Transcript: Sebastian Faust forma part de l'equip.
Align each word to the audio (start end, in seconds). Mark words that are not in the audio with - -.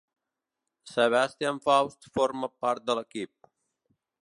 Sebastian 0.93 1.59
Faust 1.67 2.09
forma 2.17 2.51
part 2.65 2.89
de 2.91 2.99
l'equip. 3.01 3.33